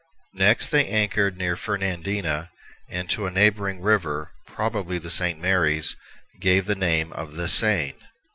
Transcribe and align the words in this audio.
Next 0.33 0.69
they 0.69 0.87
anchored 0.87 1.37
near 1.37 1.55
Fernandina, 1.55 2.49
and 2.89 3.07
to 3.11 3.27
a 3.27 3.29
neighboring 3.29 3.81
river, 3.81 4.31
probably 4.47 4.97
the 4.97 5.11
St. 5.11 5.39
Mary's, 5.39 5.95
gave 6.39 6.65
the 6.65 6.73
name 6.73 7.13
of 7.13 7.35
the 7.35 7.47
Seine. 7.47 7.93